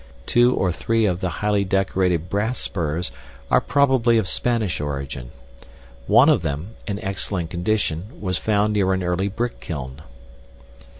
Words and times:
Two 0.25 0.55
or 0.55 0.71
three 0.71 1.05
of 1.05 1.21
the 1.21 1.29
highly 1.29 1.63
decorated 1.63 2.27
brass 2.27 2.57
spurs 2.57 3.11
are 3.51 3.61
probably 3.61 4.17
of 4.17 4.27
Spanish 4.27 4.81
origin. 4.81 5.29
One 6.07 6.27
of 6.27 6.41
them, 6.41 6.71
in 6.87 6.97
excellent 7.03 7.51
condition, 7.51 8.19
was 8.19 8.39
found 8.39 8.73
near 8.73 8.93
an 8.93 9.03
early 9.03 9.27
brick 9.27 9.59
kiln. 9.59 10.01